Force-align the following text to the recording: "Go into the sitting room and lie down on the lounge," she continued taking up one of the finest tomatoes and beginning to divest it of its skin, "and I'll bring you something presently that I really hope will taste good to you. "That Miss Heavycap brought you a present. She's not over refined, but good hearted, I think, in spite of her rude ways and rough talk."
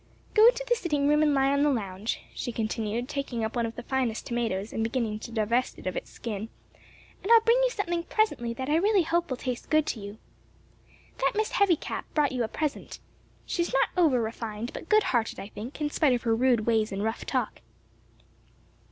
"Go 0.33 0.47
into 0.47 0.65
the 0.67 0.73
sitting 0.75 1.07
room 1.07 1.21
and 1.21 1.31
lie 1.35 1.49
down 1.49 1.59
on 1.63 1.63
the 1.63 1.79
lounge," 1.79 2.21
she 2.33 2.51
continued 2.51 3.07
taking 3.07 3.43
up 3.43 3.55
one 3.55 3.67
of 3.67 3.75
the 3.75 3.83
finest 3.83 4.25
tomatoes 4.25 4.73
and 4.73 4.81
beginning 4.83 5.19
to 5.19 5.31
divest 5.31 5.77
it 5.77 5.85
of 5.85 5.95
its 5.95 6.09
skin, 6.09 6.49
"and 7.21 7.31
I'll 7.31 7.41
bring 7.41 7.59
you 7.61 7.69
something 7.69 8.01
presently 8.05 8.51
that 8.55 8.67
I 8.67 8.77
really 8.77 9.03
hope 9.03 9.29
will 9.29 9.37
taste 9.37 9.69
good 9.69 9.85
to 9.85 9.99
you. 9.99 10.17
"That 11.19 11.33
Miss 11.35 11.51
Heavycap 11.51 12.05
brought 12.15 12.31
you 12.31 12.43
a 12.43 12.47
present. 12.47 12.97
She's 13.45 13.71
not 13.73 13.89
over 13.95 14.19
refined, 14.19 14.73
but 14.73 14.89
good 14.89 15.03
hearted, 15.03 15.39
I 15.39 15.49
think, 15.49 15.79
in 15.79 15.91
spite 15.91 16.13
of 16.13 16.23
her 16.23 16.35
rude 16.35 16.65
ways 16.65 16.91
and 16.91 17.03
rough 17.03 17.23
talk." 17.23 17.61